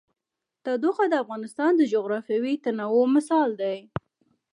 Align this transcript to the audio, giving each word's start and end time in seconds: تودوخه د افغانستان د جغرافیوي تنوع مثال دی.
تودوخه 0.63 1.05
د 1.09 1.13
افغانستان 1.23 1.71
د 1.75 1.81
جغرافیوي 1.93 2.53
تنوع 2.63 3.05
مثال 3.15 3.49
دی. 3.61 3.77